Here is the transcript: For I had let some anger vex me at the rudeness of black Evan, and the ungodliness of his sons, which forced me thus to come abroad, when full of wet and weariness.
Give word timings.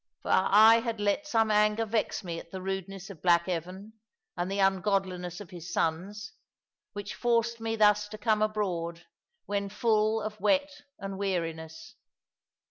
For 0.23 0.31
I 0.33 0.79
had 0.79 0.99
let 0.99 1.27
some 1.27 1.51
anger 1.51 1.85
vex 1.85 2.23
me 2.23 2.39
at 2.39 2.49
the 2.49 2.59
rudeness 2.63 3.11
of 3.11 3.21
black 3.21 3.47
Evan, 3.47 3.93
and 4.35 4.49
the 4.49 4.57
ungodliness 4.57 5.39
of 5.39 5.51
his 5.51 5.71
sons, 5.71 6.33
which 6.93 7.13
forced 7.13 7.59
me 7.59 7.75
thus 7.75 8.07
to 8.07 8.17
come 8.17 8.41
abroad, 8.41 9.05
when 9.45 9.69
full 9.69 10.19
of 10.19 10.41
wet 10.41 10.71
and 10.97 11.19
weariness. 11.19 11.97